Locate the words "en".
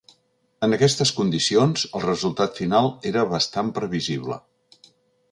0.67-0.71